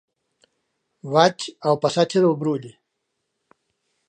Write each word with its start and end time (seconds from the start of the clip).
Vaig 1.17 1.47
al 1.73 1.79
passatge 1.87 2.25
del 2.27 2.35
Brull. 2.41 2.69